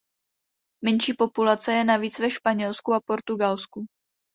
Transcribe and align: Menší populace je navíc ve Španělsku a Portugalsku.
Menší 0.83 1.13
populace 1.13 1.73
je 1.73 1.83
navíc 1.83 2.19
ve 2.19 2.31
Španělsku 2.31 2.93
a 2.93 2.99
Portugalsku. 3.01 3.85